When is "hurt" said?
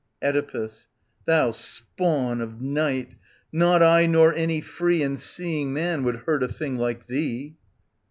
6.25-6.41